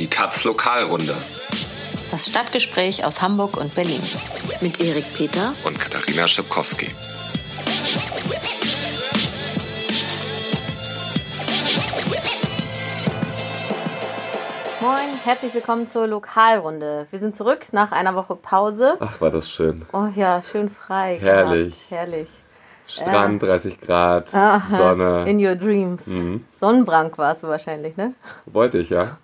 [0.00, 1.14] Die Taz Lokalrunde.
[2.10, 4.00] Das Stadtgespräch aus Hamburg und Berlin.
[4.62, 6.86] Mit Erik Peter und Katharina Schipkowski.
[14.80, 17.06] Moin, herzlich willkommen zur Lokalrunde.
[17.10, 18.96] Wir sind zurück nach einer Woche Pause.
[19.00, 19.84] Ach, war das schön.
[19.92, 21.18] Oh ja, schön frei.
[21.20, 21.74] Herrlich.
[21.74, 21.90] Gehabt.
[21.90, 22.28] Herrlich.
[22.90, 25.30] Strand, 30 Grad, Aha, Sonne.
[25.30, 26.06] In your dreams.
[26.06, 26.44] Mhm.
[26.58, 28.14] Sonnenbrand warst du wahrscheinlich, ne?
[28.46, 29.18] Wollte ich, ja.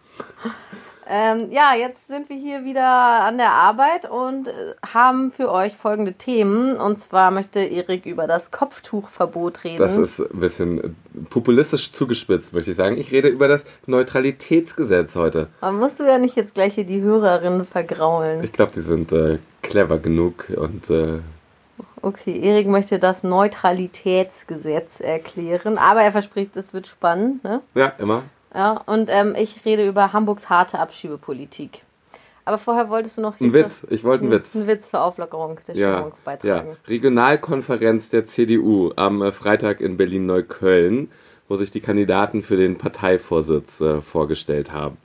[1.08, 4.52] Ähm, ja, jetzt sind wir hier wieder an der Arbeit und äh,
[4.84, 6.76] haben für euch folgende Themen.
[6.76, 9.78] Und zwar möchte Erik über das Kopftuchverbot reden.
[9.78, 10.96] Das ist ein bisschen
[11.30, 12.96] populistisch zugespitzt, möchte ich sagen.
[12.98, 15.46] Ich rede über das Neutralitätsgesetz heute.
[15.60, 18.42] Aber musst du ja nicht jetzt gleich hier die Hörerinnen vergraulen.
[18.42, 21.20] Ich glaube, die sind äh, clever genug und äh,
[22.02, 27.42] Okay, Erik möchte das Neutralitätsgesetz erklären, aber er verspricht, es wird spannend.
[27.44, 27.60] Ne?
[27.74, 28.24] ja, immer.
[28.54, 31.82] Ja, und ähm, ich rede über Hamburgs harte Abschiebepolitik.
[32.44, 33.84] Aber vorher wolltest du noch Ein Witz.
[33.90, 34.54] Ich wollte einen Witz.
[34.54, 36.16] einen Witz zur Auflockerung der Ja, Stimmung ja.
[36.24, 36.76] beitragen.
[36.86, 41.10] Regionalkonferenz der CDU am äh, Freitag in Berlin-Neukölln,
[41.48, 44.96] wo sich die Kandidaten für den Parteivorsitz äh, vorgestellt haben.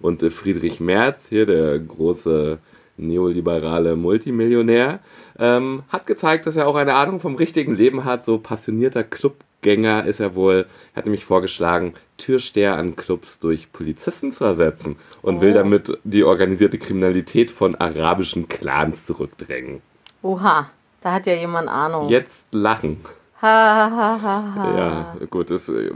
[0.00, 2.58] Und äh, Friedrich Merz, hier der große
[3.00, 5.00] neoliberale Multimillionär,
[5.38, 8.24] ähm, hat gezeigt, dass er auch eine Ahnung vom richtigen Leben hat.
[8.24, 10.66] So passionierter Clubgänger ist er wohl.
[10.92, 15.54] Er hat nämlich vorgeschlagen, Türsteher an Clubs durch Polizisten zu ersetzen und will Oh.
[15.54, 19.80] damit die organisierte Kriminalität von arabischen Clans zurückdrängen.
[20.22, 20.70] Oha,
[21.00, 22.08] da hat ja jemand Ahnung.
[22.08, 22.98] Jetzt lachen.
[23.40, 24.76] Ha, ha, ha, ha.
[24.78, 25.92] Ja, gut, es äh,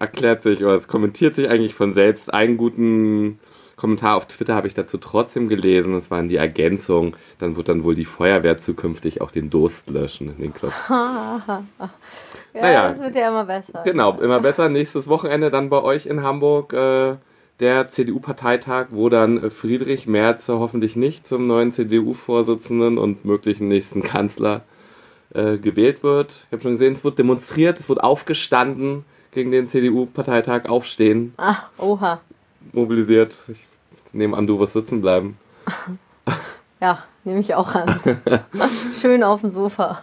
[0.00, 2.34] erklärt sich oder es kommentiert sich eigentlich von selbst.
[2.34, 3.38] Einen guten
[3.76, 5.92] Kommentar auf Twitter habe ich dazu trotzdem gelesen.
[5.92, 7.14] Das waren die Ergänzung.
[7.38, 10.74] Dann wird dann wohl die Feuerwehr zukünftig auch den Durst löschen in den Clubs.
[12.54, 12.88] Ja, Naja.
[12.92, 13.82] das wird ja immer besser.
[13.84, 14.70] Genau, immer besser.
[14.70, 17.16] Nächstes Wochenende dann bei euch in Hamburg äh,
[17.60, 24.62] der CDU-Parteitag, wo dann Friedrich Merz hoffentlich nicht zum neuen CDU-Vorsitzenden und möglichen nächsten Kanzler
[25.34, 26.46] äh, gewählt wird.
[26.46, 31.56] Ich habe schon gesehen, es wird demonstriert, es wird aufgestanden gegen den CDU-Parteitag, aufstehen, Ah,
[31.76, 32.20] oha.
[32.72, 33.36] mobilisiert.
[33.48, 33.58] Ich
[34.16, 35.38] nehme an, du wirst sitzen bleiben.
[36.78, 37.98] Ja, nehme ich auch an.
[39.00, 40.02] Schön auf dem Sofa.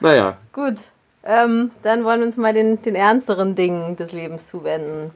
[0.00, 0.76] Naja, Gut,
[1.24, 5.10] ähm, dann wollen wir uns mal den, den ernsteren Dingen des Lebens zuwenden.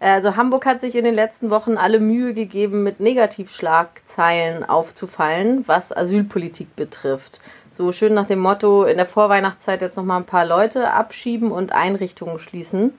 [0.00, 5.96] Also Hamburg hat sich in den letzten Wochen alle Mühe gegeben, mit Negativschlagzeilen aufzufallen, was
[5.96, 7.40] Asylpolitik betrifft.
[7.72, 11.72] So schön nach dem Motto, in der Vorweihnachtszeit jetzt nochmal ein paar Leute abschieben und
[11.72, 12.92] Einrichtungen schließen.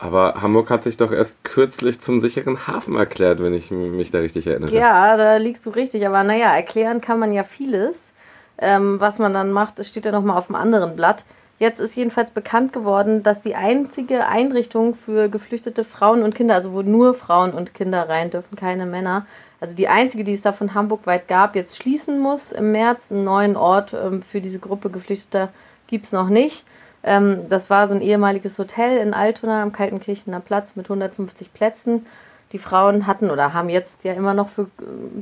[0.00, 4.18] Aber Hamburg hat sich doch erst kürzlich zum sicheren Hafen erklärt, wenn ich mich da
[4.18, 4.74] richtig erinnere.
[4.74, 8.12] Ja, da liegst du richtig, aber naja, erklären kann man ja vieles.
[8.58, 11.24] Ähm, was man dann macht, das steht ja nochmal auf dem anderen Blatt.
[11.58, 16.72] Jetzt ist jedenfalls bekannt geworden, dass die einzige Einrichtung für geflüchtete Frauen und Kinder, also
[16.72, 19.26] wo nur Frauen und Kinder rein dürfen, keine Männer,
[19.60, 23.12] also die einzige, die es da von Hamburg weit gab, jetzt schließen muss im März.
[23.12, 25.50] Einen neuen Ort ähm, für diese Gruppe Geflüchteter
[25.86, 26.64] gibt es noch nicht.
[27.02, 32.06] Ähm, das war so ein ehemaliges Hotel in Altona am Kaltenkirchener Platz mit 150 Plätzen.
[32.52, 34.66] Die Frauen hatten oder haben jetzt ja immer noch für, äh,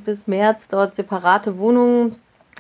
[0.04, 2.16] bis März dort separate Wohnungen,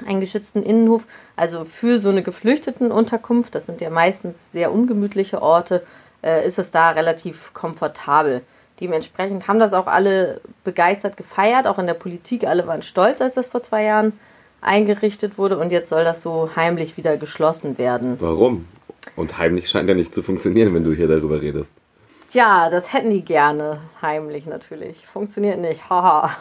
[0.06, 1.06] einen geschützten Innenhof.
[1.36, 5.84] Also für so eine Geflüchtetenunterkunft, das sind ja meistens sehr ungemütliche Orte,
[6.22, 8.42] äh, ist es da relativ komfortabel.
[8.80, 12.44] Dementsprechend haben das auch alle begeistert gefeiert, auch in der Politik.
[12.46, 14.12] Alle waren stolz, als das vor zwei Jahren
[14.60, 18.16] eingerichtet wurde und jetzt soll das so heimlich wieder geschlossen werden.
[18.20, 18.66] Warum?
[19.16, 21.70] Und heimlich scheint ja nicht zu funktionieren, wenn du hier darüber redest.
[22.32, 23.80] Ja, das hätten die gerne.
[24.02, 25.06] Heimlich natürlich.
[25.06, 25.88] Funktioniert nicht.
[25.88, 26.36] Haha.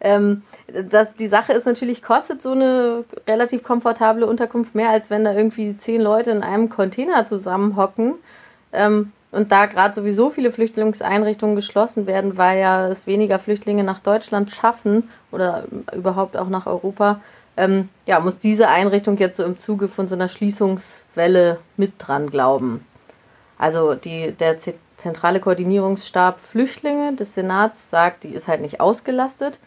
[0.00, 5.24] Ähm, das, die Sache ist natürlich, kostet so eine relativ komfortable Unterkunft mehr, als wenn
[5.24, 8.14] da irgendwie zehn Leute in einem Container zusammenhocken.
[8.72, 14.00] Ähm, und da gerade sowieso viele Flüchtlingseinrichtungen geschlossen werden, weil ja es weniger Flüchtlinge nach
[14.00, 15.64] Deutschland schaffen oder
[15.94, 17.20] überhaupt auch nach Europa,
[17.56, 22.30] ähm, ja, muss diese Einrichtung jetzt so im Zuge von so einer Schließungswelle mit dran
[22.30, 22.86] glauben.
[23.58, 24.58] Also die, der
[24.96, 29.58] zentrale Koordinierungsstab Flüchtlinge des Senats sagt, die ist halt nicht ausgelastet.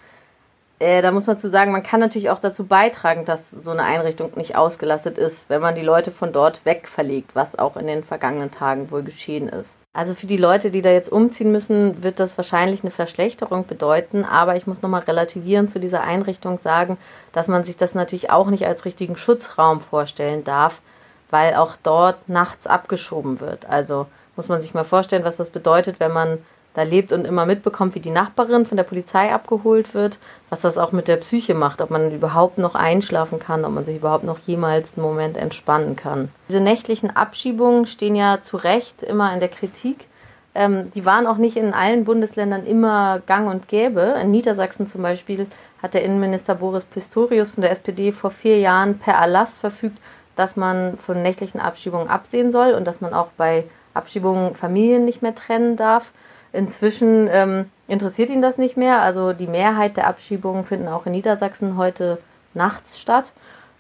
[0.80, 3.84] Äh, da muss man zu sagen, man kann natürlich auch dazu beitragen, dass so eine
[3.84, 7.86] Einrichtung nicht ausgelastet ist, wenn man die Leute von dort weg verlegt, was auch in
[7.86, 9.78] den vergangenen Tagen wohl geschehen ist.
[9.92, 14.24] Also für die Leute, die da jetzt umziehen müssen, wird das wahrscheinlich eine Verschlechterung bedeuten.
[14.24, 16.98] Aber ich muss nochmal relativierend zu dieser Einrichtung sagen,
[17.34, 20.82] dass man sich das natürlich auch nicht als richtigen Schutzraum vorstellen darf,
[21.30, 23.66] weil auch dort nachts abgeschoben wird.
[23.66, 24.06] Also
[24.38, 26.38] muss man sich mal vorstellen, was das bedeutet, wenn man
[26.74, 30.20] da lebt und immer mitbekommt, wie die Nachbarin von der Polizei abgeholt wird,
[30.50, 33.86] was das auch mit der Psyche macht, ob man überhaupt noch einschlafen kann, ob man
[33.86, 36.30] sich überhaupt noch jemals einen Moment entspannen kann.
[36.50, 40.08] Diese nächtlichen Abschiebungen stehen ja zu Recht immer in der Kritik,
[40.56, 44.16] Ähm, die waren auch nicht in allen Bundesländern immer gang und gäbe.
[44.22, 45.48] In Niedersachsen zum Beispiel
[45.82, 49.98] hat der Innenminister Boris Pistorius von der SPD vor vier Jahren per Erlass verfügt,
[50.36, 55.22] dass man von nächtlichen Abschiebungen absehen soll und dass man auch bei Abschiebungen Familien nicht
[55.22, 56.12] mehr trennen darf.
[56.52, 59.02] Inzwischen ähm, interessiert ihn das nicht mehr.
[59.02, 62.18] Also die Mehrheit der Abschiebungen finden auch in Niedersachsen heute
[62.54, 63.32] nachts statt.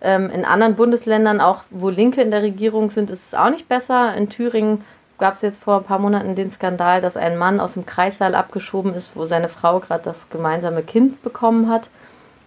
[0.01, 3.67] Ähm, in anderen Bundesländern, auch wo Linke in der Regierung sind, ist es auch nicht
[3.67, 4.13] besser.
[4.15, 4.83] In Thüringen
[5.17, 8.35] gab es jetzt vor ein paar Monaten den Skandal, dass ein Mann aus dem Kreissaal
[8.35, 11.89] abgeschoben ist, wo seine Frau gerade das gemeinsame Kind bekommen hat.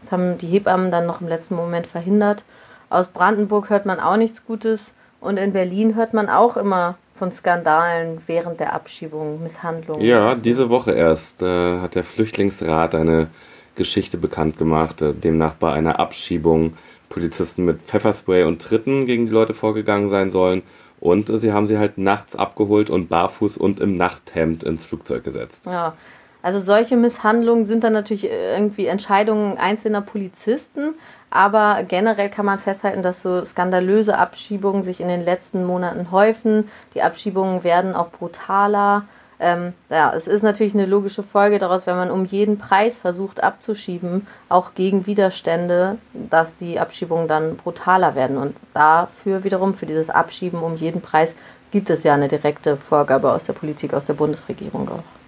[0.02, 2.44] Das haben die Hebammen dann noch im letzten Moment verhindert.
[2.88, 4.92] Aus Brandenburg hört man auch nichts Gutes.
[5.20, 10.04] Und in Berlin hört man auch immer von Skandalen während der Abschiebung, Misshandlungen.
[10.04, 13.28] Ja, diese Woche erst äh, hat der Flüchtlingsrat eine
[13.76, 16.72] Geschichte bekannt gemacht, äh, demnach bei einer Abschiebung
[17.10, 20.62] Polizisten mit Pfefferspray und Tritten gegen die Leute vorgegangen sein sollen.
[20.98, 25.22] Und äh, sie haben sie halt nachts abgeholt und barfuß und im Nachthemd ins Flugzeug
[25.22, 25.64] gesetzt.
[25.66, 25.94] Ja,
[26.42, 30.94] also solche Misshandlungen sind dann natürlich äh, irgendwie Entscheidungen einzelner Polizisten,
[31.30, 36.68] aber generell kann man festhalten, dass so skandalöse Abschiebungen sich in den letzten Monaten häufen.
[36.94, 39.04] Die Abschiebungen werden auch brutaler.
[39.40, 43.42] Ähm, ja, es ist natürlich eine logische Folge daraus, wenn man um jeden Preis versucht
[43.42, 48.36] abzuschieben, auch gegen Widerstände, dass die Abschiebungen dann brutaler werden.
[48.36, 51.34] Und dafür wiederum, für dieses Abschieben um jeden Preis,
[51.70, 55.21] gibt es ja eine direkte Vorgabe aus der Politik, aus der Bundesregierung auch.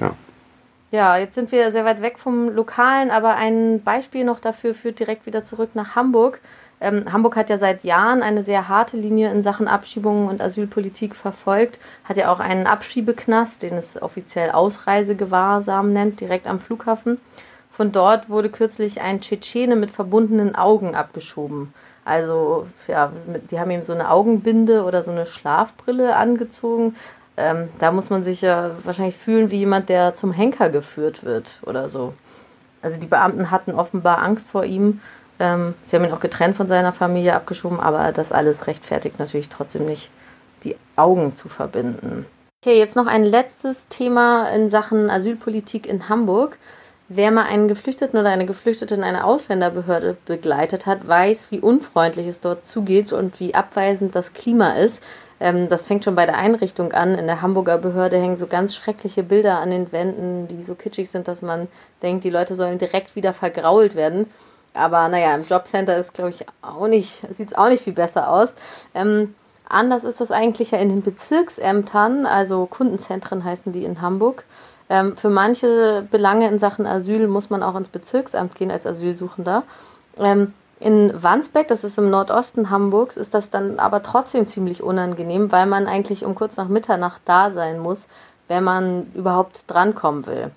[0.00, 0.12] Ja.
[0.90, 5.00] Ja, jetzt sind wir sehr weit weg vom Lokalen, aber ein Beispiel noch dafür führt
[5.00, 6.40] direkt wieder zurück nach Hamburg.
[6.82, 11.14] Ähm, Hamburg hat ja seit Jahren eine sehr harte Linie in Sachen Abschiebungen und Asylpolitik
[11.14, 17.20] verfolgt, hat ja auch einen Abschiebeknast, den es offiziell Ausreisegewahrsam nennt, direkt am Flughafen.
[17.70, 21.72] Von dort wurde kürzlich ein Tschetschene mit verbundenen Augen abgeschoben.
[22.04, 23.12] Also, ja,
[23.50, 26.96] die haben ihm so eine Augenbinde oder so eine Schlafbrille angezogen,
[27.42, 31.60] ähm, da muss man sich ja wahrscheinlich fühlen wie jemand, der zum Henker geführt wird
[31.66, 32.14] oder so.
[32.80, 35.00] Also die Beamten hatten offenbar Angst vor ihm.
[35.38, 39.48] Ähm, sie haben ihn auch getrennt von seiner Familie abgeschoben, aber das alles rechtfertigt natürlich
[39.48, 40.10] trotzdem nicht,
[40.64, 42.26] die Augen zu verbinden.
[42.64, 46.58] Okay, jetzt noch ein letztes Thema in Sachen Asylpolitik in Hamburg.
[47.08, 52.28] Wer mal einen Geflüchteten oder eine Geflüchtete in einer Ausländerbehörde begleitet hat, weiß, wie unfreundlich
[52.28, 55.02] es dort zugeht und wie abweisend das Klima ist.
[55.42, 57.16] Ähm, das fängt schon bei der Einrichtung an.
[57.16, 61.10] In der Hamburger Behörde hängen so ganz schreckliche Bilder an den Wänden, die so kitschig
[61.10, 61.66] sind, dass man
[62.00, 64.26] denkt, die Leute sollen direkt wieder vergrault werden.
[64.72, 68.30] Aber naja, im Jobcenter ist, glaube ich, auch nicht, sieht es auch nicht viel besser
[68.30, 68.54] aus.
[68.94, 69.34] Ähm,
[69.68, 74.44] anders ist das eigentlich ja in den Bezirksämtern, also Kundenzentren heißen die in Hamburg.
[74.88, 79.64] Ähm, für manche Belange in Sachen Asyl muss man auch ins Bezirksamt gehen als Asylsuchender.
[80.20, 85.52] Ähm, in Wandsbek, das ist im Nordosten Hamburgs, ist das dann aber trotzdem ziemlich unangenehm,
[85.52, 88.06] weil man eigentlich um kurz nach Mitternacht da sein muss,
[88.48, 90.50] wenn man überhaupt drankommen will.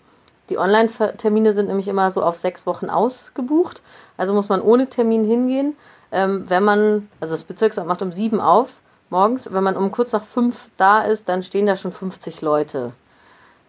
[0.50, 3.82] Die Online-Termine sind nämlich immer so auf sechs Wochen ausgebucht,
[4.18, 5.76] also muss man ohne Termin hingehen.
[6.12, 8.70] Ähm, wenn man, also das Bezirksamt macht um sieben auf
[9.10, 12.92] morgens, wenn man um kurz nach fünf da ist, dann stehen da schon 50 Leute.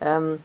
[0.00, 0.40] Ähm,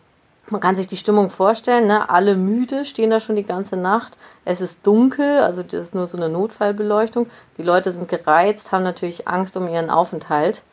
[0.50, 2.10] man kann sich die Stimmung vorstellen, ne?
[2.10, 4.18] alle müde, stehen da schon die ganze Nacht.
[4.44, 7.28] Es ist dunkel, also das ist nur so eine Notfallbeleuchtung.
[7.58, 10.64] Die Leute sind gereizt, haben natürlich Angst um ihren Aufenthalt.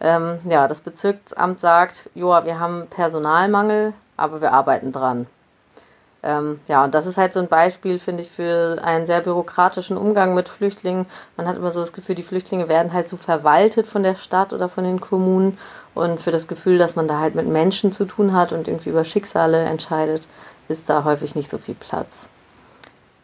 [0.00, 5.26] Ähm, ja, das Bezirksamt sagt, joa, wir haben Personalmangel, aber wir arbeiten dran.
[6.26, 9.98] Ähm, ja, und das ist halt so ein Beispiel, finde ich, für einen sehr bürokratischen
[9.98, 11.04] Umgang mit Flüchtlingen.
[11.36, 14.54] Man hat immer so das Gefühl, die Flüchtlinge werden halt so verwaltet von der Stadt
[14.54, 15.58] oder von den Kommunen
[15.94, 18.88] und für das Gefühl, dass man da halt mit Menschen zu tun hat und irgendwie
[18.88, 20.22] über Schicksale entscheidet,
[20.68, 22.30] ist da häufig nicht so viel Platz.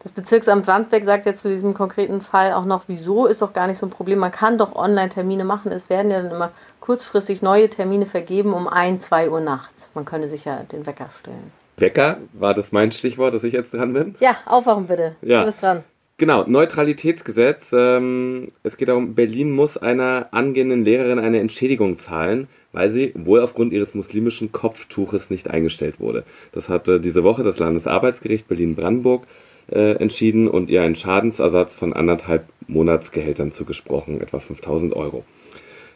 [0.03, 3.65] Das Bezirksamt Wandsbek sagt jetzt zu diesem konkreten Fall auch noch, wieso ist doch gar
[3.65, 4.19] nicht so ein Problem.
[4.19, 5.71] Man kann doch Online-Termine machen.
[5.71, 9.89] Es werden ja dann immer kurzfristig neue Termine vergeben um 1, 2 Uhr nachts.
[9.95, 11.51] Man könnte sich ja den Wecker stellen.
[11.81, 14.15] Wecker, war das mein Stichwort, dass ich jetzt dran bin?
[14.19, 15.15] Ja, aufwachen bitte.
[15.21, 15.41] Ja.
[15.41, 15.83] Du bist dran.
[16.17, 17.73] Genau, Neutralitätsgesetz.
[17.73, 23.41] Ähm, es geht darum, Berlin muss einer angehenden Lehrerin eine Entschädigung zahlen, weil sie wohl
[23.41, 26.23] aufgrund ihres muslimischen Kopftuches nicht eingestellt wurde.
[26.51, 29.25] Das hatte diese Woche das Landesarbeitsgericht Berlin-Brandenburg
[29.71, 35.25] äh, entschieden und ihr einen Schadensersatz von anderthalb Monatsgehältern zugesprochen, etwa 5000 Euro.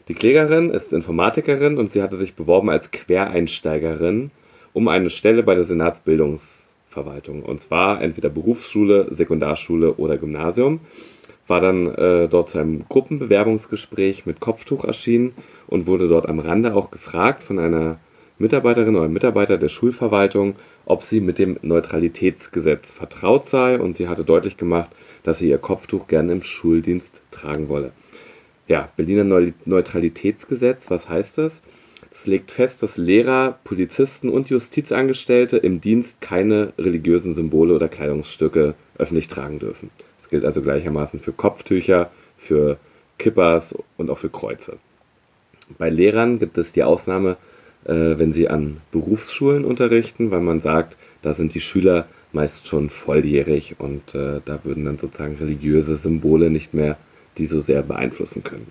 [0.08, 4.32] Die Klägerin ist Informatikerin und sie hatte sich beworben als Quereinsteigerin
[4.76, 7.44] um eine Stelle bei der Senatsbildungsverwaltung.
[7.44, 10.82] Und zwar entweder Berufsschule, Sekundarschule oder Gymnasium.
[11.48, 15.34] War dann äh, dort zu einem Gruppenbewerbungsgespräch mit Kopftuch erschienen
[15.68, 18.00] und wurde dort am Rande auch gefragt von einer
[18.38, 20.56] Mitarbeiterin oder Mitarbeiter der Schulverwaltung,
[20.86, 24.90] ob sie mit dem Neutralitätsgesetz vertraut sei und sie hatte deutlich gemacht,
[25.24, 27.94] dass sie ihr Kopftuch gerne im Schuldienst tragen wolle.
[28.68, 31.62] Ja, Berliner Neutralitätsgesetz, was heißt das?
[32.18, 38.74] Es legt fest, dass Lehrer, Polizisten und Justizangestellte im Dienst keine religiösen Symbole oder Kleidungsstücke
[38.98, 39.92] öffentlich tragen dürfen.
[40.18, 42.78] Das gilt also gleichermaßen für Kopftücher, für
[43.20, 44.78] Kippers und auch für Kreuze.
[45.78, 47.38] Bei Lehrern gibt es die Ausnahme,
[47.84, 52.90] äh, wenn sie an Berufsschulen unterrichten, weil man sagt, da sind die Schüler meist schon
[52.90, 56.98] volljährig und äh, da würden dann sozusagen religiöse Symbole nicht mehr
[57.38, 58.68] die so sehr beeinflussen können.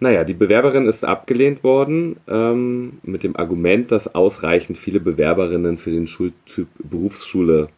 [0.00, 5.90] Naja, die Bewerberin ist abgelehnt worden ähm, mit dem Argument, dass ausreichend viele Bewerberinnen für
[5.90, 7.68] den Schultyp Berufsschule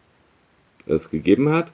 [0.87, 1.73] es gegeben hat.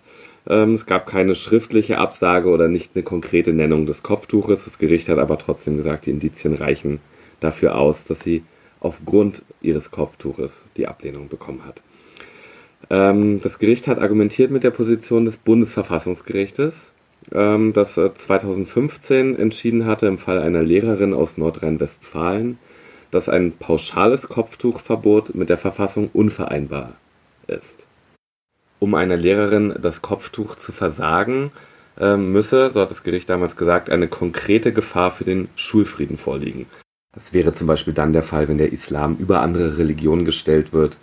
[0.49, 4.65] Ähm, es gab keine schriftliche Absage oder nicht eine konkrete Nennung des Kopftuches.
[4.65, 7.01] Das Gericht hat aber trotzdem gesagt, die Indizien reichen
[7.41, 8.43] dafür aus, dass sie
[8.81, 11.81] aufgrund ihres Kopftuches die Ablehnung bekommen hat.
[12.91, 16.92] Ähm, das Gericht hat argumentiert mit der Position des Bundesverfassungsgerichtes,
[17.31, 22.59] ähm, das 2015 entschieden hatte im Fall einer Lehrerin aus Nordrhein-Westfalen,
[23.11, 26.95] dass ein pauschales Kopftuchverbot mit der Verfassung unvereinbar
[27.47, 27.87] ist.
[28.79, 31.53] Um einer Lehrerin das Kopftuch zu versagen,
[32.01, 36.67] ähm, müsse, so hat das Gericht damals gesagt, eine konkrete Gefahr für den Schulfrieden vorliegen.
[37.15, 40.97] Das wäre zum Beispiel dann der Fall, wenn der Islam über andere Religionen gestellt wird,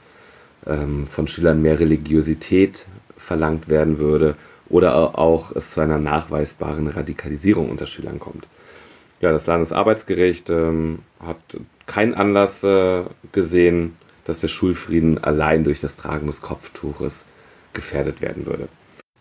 [0.66, 4.36] von Schülern mehr Religiosität verlangt werden würde
[4.70, 8.48] oder auch es zu einer nachweisbaren Radikalisierung unter Schülern kommt.
[9.22, 11.38] Ja, das Landesarbeitsgericht ähm, hat
[11.88, 17.26] keinen Anlass äh, gesehen, dass der Schulfrieden allein durch das Tragen des Kopftuches
[17.74, 18.70] gefährdet werden würde.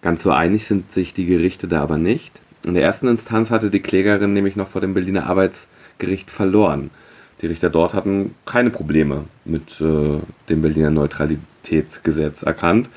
[0.02, 2.40] Ganz so einig sind sich die Gerichte da aber nicht.
[2.64, 6.90] In der ersten Instanz hatte die Klägerin nämlich noch vor dem Berliner Arbeitsgericht verloren.
[7.40, 12.90] Die Richter dort hatten keine Probleme mit äh, dem Berliner Neutralitätsgesetz erkannt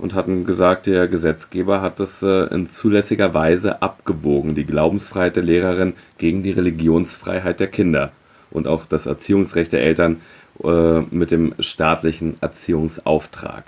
[0.00, 5.42] und hatten gesagt, der Gesetzgeber hat es äh, in zulässiger Weise abgewogen, die Glaubensfreiheit der
[5.42, 8.12] Lehrerin gegen die Religionsfreiheit der Kinder
[8.50, 10.20] und auch das Erziehungsrecht der Eltern
[10.64, 13.64] äh, mit dem staatlichen Erziehungsauftrag.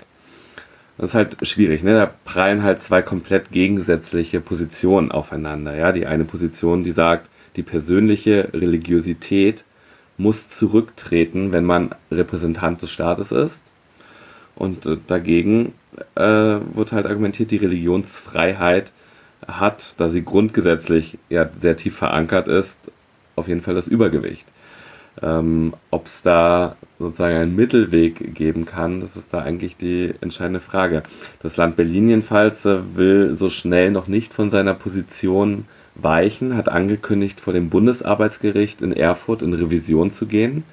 [0.97, 1.93] Das ist halt schwierig, ne?
[1.93, 5.75] Da prallen halt zwei komplett gegensätzliche Positionen aufeinander.
[5.75, 9.63] Ja, die eine Position, die sagt, die persönliche Religiosität
[10.17, 13.72] muss zurücktreten, wenn man Repräsentant des Staates ist.
[14.55, 15.73] Und äh, dagegen
[16.15, 18.91] äh, wird halt argumentiert, die Religionsfreiheit
[19.47, 22.91] hat, da sie grundgesetzlich ja sehr tief verankert ist,
[23.35, 24.47] auf jeden Fall das Übergewicht.
[25.21, 30.59] Ähm, Ob es da sozusagen einen Mittelweg geben kann, das ist da eigentlich die entscheidende
[30.59, 31.03] Frage.
[31.41, 36.69] Das Land Berlin jedenfalls äh, will so schnell noch nicht von seiner Position weichen, hat
[36.69, 40.63] angekündigt, vor dem Bundesarbeitsgericht in Erfurt in Revision zu gehen.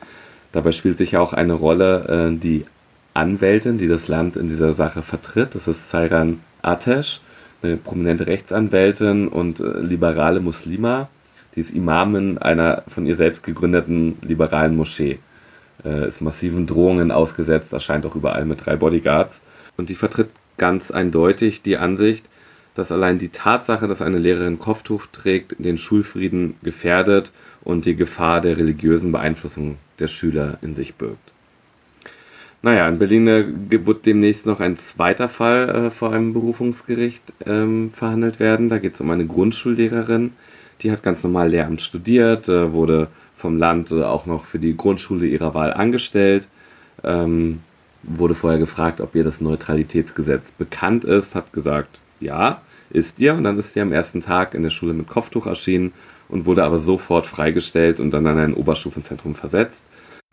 [0.52, 2.64] Dabei spielt sich auch eine Rolle äh, die
[3.14, 5.54] Anwältin, die das Land in dieser Sache vertritt.
[5.54, 7.20] Das ist Sairan Atesh,
[7.62, 11.08] eine prominente Rechtsanwältin und äh, liberale Muslima.
[11.54, 15.18] Die ist Imamin einer von ihr selbst gegründeten liberalen Moschee.
[15.84, 19.40] Äh, ist massiven Drohungen ausgesetzt, erscheint auch überall mit drei Bodyguards.
[19.76, 22.28] Und die vertritt ganz eindeutig die Ansicht,
[22.74, 28.40] dass allein die Tatsache, dass eine Lehrerin Kopftuch trägt, den Schulfrieden gefährdet und die Gefahr
[28.40, 31.32] der religiösen Beeinflussung der Schüler in sich birgt.
[32.62, 33.46] Naja, in Berlin äh,
[33.86, 38.68] wird demnächst noch ein zweiter Fall äh, vor einem Berufungsgericht ähm, verhandelt werden.
[38.68, 40.32] Da geht es um eine Grundschullehrerin,
[40.82, 44.76] die hat ganz normal Lehramt studiert, äh, wurde vom Land äh, auch noch für die
[44.76, 46.48] Grundschule ihrer Wahl angestellt,
[47.02, 47.60] ähm,
[48.02, 53.34] wurde vorher gefragt, ob ihr das Neutralitätsgesetz bekannt ist, hat gesagt, ja, ist ihr.
[53.34, 55.92] Und dann ist sie am ersten Tag in der Schule mit Kopftuch erschienen
[56.28, 59.82] und wurde aber sofort freigestellt und dann an ein Oberstufenzentrum versetzt,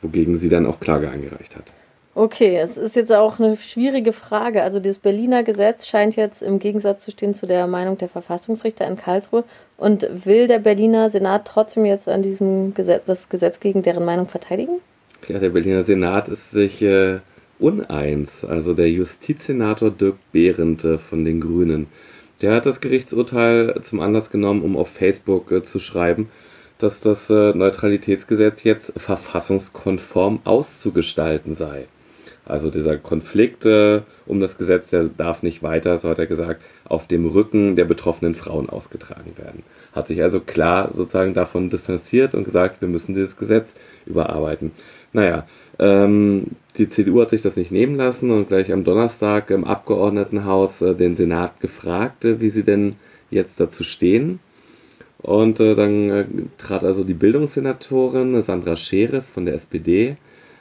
[0.01, 1.71] wogegen sie dann auch Klage eingereicht hat.
[2.17, 4.63] Okay, es ist jetzt auch eine schwierige Frage.
[4.63, 8.87] Also das Berliner Gesetz scheint jetzt im Gegensatz zu stehen zu der Meinung der Verfassungsrichter
[8.87, 9.43] in Karlsruhe.
[9.77, 14.27] Und will der Berliner Senat trotzdem jetzt an diesem Gesetz, das Gesetz gegen deren Meinung
[14.27, 14.79] verteidigen?
[15.27, 17.19] Ja, der Berliner Senat ist sich äh,
[17.59, 18.43] uneins.
[18.43, 21.85] Also der Justizsenator Dirk Behrendt äh, von den Grünen.
[22.41, 26.31] Der hat das Gerichtsurteil zum Anlass genommen, um auf Facebook äh, zu schreiben,
[26.79, 31.85] dass das äh, Neutralitätsgesetz jetzt verfassungskonform auszugestalten sei.
[32.47, 36.63] Also dieser Konflikt äh, um das Gesetz, der darf nicht weiter, so hat er gesagt,
[36.85, 39.63] auf dem Rücken der betroffenen Frauen ausgetragen werden.
[39.93, 43.75] Hat sich also klar sozusagen davon distanziert und gesagt, wir müssen dieses Gesetz
[44.05, 44.71] überarbeiten.
[45.13, 45.45] Naja,
[45.79, 50.81] ähm, die CDU hat sich das nicht nehmen lassen und gleich am Donnerstag im Abgeordnetenhaus
[50.81, 52.95] äh, den Senat gefragt, äh, wie sie denn
[53.29, 54.39] jetzt dazu stehen.
[55.19, 56.25] Und äh, dann äh,
[56.57, 60.17] trat also die Bildungssenatorin Sandra Scheres von der SPD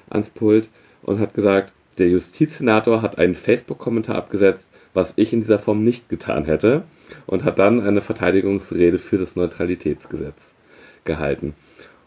[0.08, 0.70] ans Pult
[1.02, 6.08] und hat gesagt, der Justizsenator hat einen Facebook-Kommentar abgesetzt, was ich in dieser Form nicht
[6.08, 6.82] getan hätte,
[7.26, 10.36] und hat dann eine Verteidigungsrede für das Neutralitätsgesetz
[11.04, 11.54] gehalten.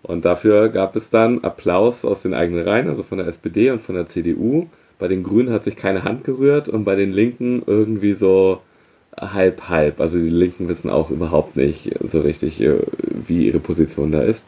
[0.01, 3.81] Und dafür gab es dann Applaus aus den eigenen Reihen, also von der SPD und
[3.81, 4.67] von der CDU.
[4.97, 8.61] Bei den Grünen hat sich keine Hand gerührt und bei den Linken irgendwie so
[9.17, 9.99] halb halb.
[9.99, 12.79] Also die Linken wissen auch überhaupt nicht so richtig, äh,
[13.27, 14.45] wie ihre Position da ist.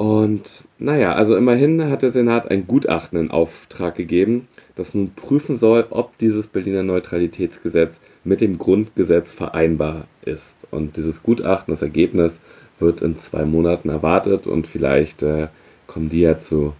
[0.00, 5.56] Und naja, also immerhin hat der Senat ein Gutachten in Auftrag gegeben, das nun prüfen
[5.56, 10.56] soll, ob dieses Berliner Neutralitätsgesetz mit dem Grundgesetz vereinbar ist.
[10.70, 12.40] Und dieses Gutachten, das Ergebnis,
[12.78, 15.48] wird in zwei Monaten erwartet und vielleicht äh,
[15.86, 16.72] kommen die ja zu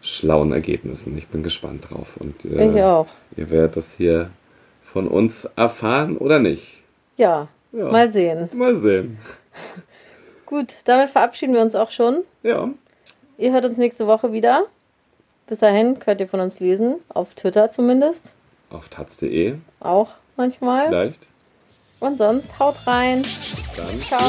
[0.00, 1.16] schlauen Ergebnissen.
[1.16, 2.16] Ich bin gespannt drauf.
[2.18, 3.06] Und äh, ich auch.
[3.36, 4.30] ihr werdet das hier
[4.82, 6.82] von uns erfahren oder nicht.
[7.18, 7.92] Ja, ja.
[7.92, 8.48] mal sehen.
[8.52, 9.18] Mal sehen.
[10.54, 12.22] Gut, damit verabschieden wir uns auch schon.
[12.44, 12.68] Ja.
[13.38, 14.66] Ihr hört uns nächste Woche wieder.
[15.48, 18.22] Bis dahin könnt ihr von uns lesen, auf Twitter zumindest.
[18.70, 19.56] Auf taz.de.
[19.80, 20.86] Auch manchmal.
[20.86, 21.26] Vielleicht.
[21.98, 23.22] Und sonst haut rein.
[23.76, 24.00] Dann.
[24.00, 24.20] Ciao.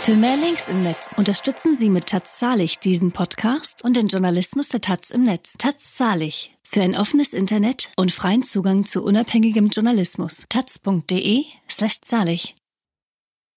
[0.00, 4.70] Für mehr Links im Netz unterstützen Sie mit Taz Zahlig diesen Podcast und den Journalismus
[4.70, 5.52] der Taz im Netz.
[5.56, 6.53] Taz Zahlig.
[6.74, 10.44] Für ein offenes Internet und freien Zugang zu unabhängigem Journalismus.
[10.48, 12.56] taz.de slash zahlig.